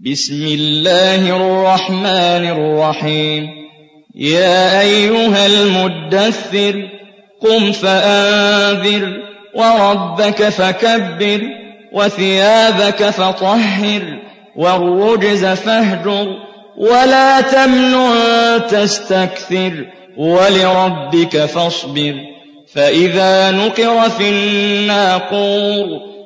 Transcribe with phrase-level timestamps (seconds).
[0.00, 3.48] بسم الله الرحمن الرحيم.
[4.14, 6.88] يا أيها المدثر
[7.42, 9.12] قم فأنذر
[9.54, 11.40] وربك فكبر
[11.92, 14.02] وثيابك فطهر
[14.56, 16.26] والرجز فاهجر
[16.76, 19.86] ولا تمنن تستكثر
[20.16, 22.14] ولربك فاصبر.
[22.74, 26.15] فإذا نقر في الناقور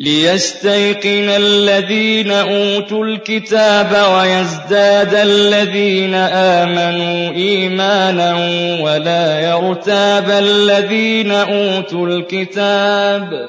[0.00, 8.34] ليستيقن الذين أوتوا الكتاب ويزداد الذين آمنوا إيمانا
[8.82, 13.48] ولا يرتاب الذين أوتوا الكتاب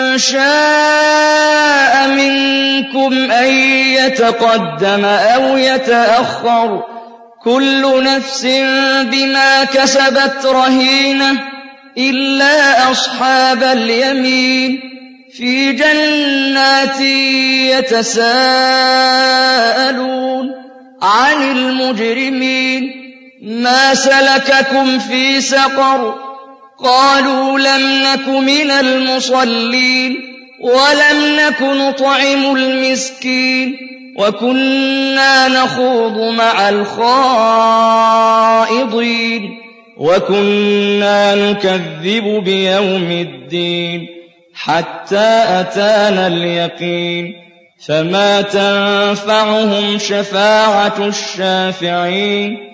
[0.17, 3.53] شاء منكم أن
[3.93, 6.83] يتقدم أو يتأخر
[7.43, 8.45] كل نفس
[9.03, 11.39] بما كسبت رهينة
[11.97, 14.79] إلا أصحاب اليمين
[15.37, 16.99] في جنات
[17.79, 18.61] يتساءلون
[21.01, 22.91] عن المجرمين
[23.41, 26.30] ما سلككم في سقر
[26.83, 30.17] قالوا لم نك من المصلين
[30.59, 33.77] ولم نك نطعم المسكين
[34.17, 36.69] وكنا نخوض مع
[38.69, 39.57] الخائضين
[39.97, 44.07] وكنا نكذب بيوم الدين
[44.55, 47.33] حتى أتانا اليقين
[47.87, 52.70] فما تنفعهم شفاعة الشافعين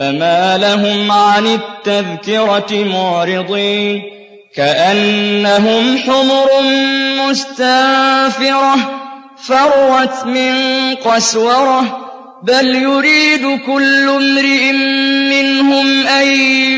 [0.00, 4.02] فما لهم عن التذكرة معرضين.
[4.56, 6.48] كأنهم حمر
[7.28, 8.76] مستنفرة
[9.36, 10.54] فرت من
[10.94, 12.08] قسورة.
[12.42, 14.72] بل يريد كل امرئ
[15.30, 16.26] منهم أن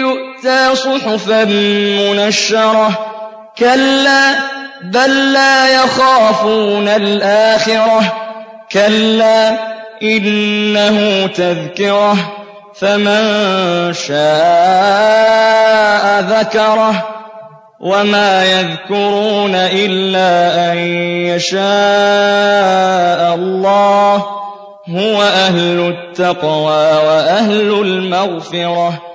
[0.01, 1.45] يؤتى صحفا
[1.99, 3.09] منشرة.
[3.59, 4.35] كلا
[4.85, 8.15] بل لا يخافون الآخرة.
[8.73, 9.59] كلا
[10.03, 12.42] إنه تذكرة.
[12.75, 14.23] فمن شاء
[16.21, 17.09] ذكره
[17.81, 20.79] وما يذكرون إلا أن
[21.27, 21.63] يشاء
[23.35, 24.15] الله
[24.89, 29.12] هو أهل التقوى وأهل المغفرة.